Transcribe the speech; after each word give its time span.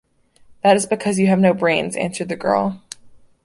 "That 0.63 0.75
is 0.77 0.87
because 0.87 1.19
you 1.19 1.27
have 1.27 1.39
no 1.39 1.53
brains," 1.53 1.95
answered 1.95 2.27
the 2.29 2.35
girl. 2.35 2.81